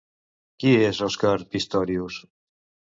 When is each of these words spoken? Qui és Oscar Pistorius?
Qui 0.63 0.71
és 0.87 1.03
Oscar 1.11 1.37
Pistorius? 1.53 2.21